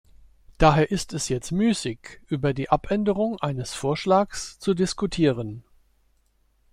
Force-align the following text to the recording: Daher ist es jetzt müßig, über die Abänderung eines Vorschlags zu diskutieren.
Daher 0.57 0.89
ist 0.89 1.13
es 1.13 1.29
jetzt 1.29 1.51
müßig, 1.51 2.21
über 2.25 2.55
die 2.55 2.71
Abänderung 2.71 3.37
eines 3.39 3.75
Vorschlags 3.75 4.57
zu 4.57 4.73
diskutieren. 4.73 5.63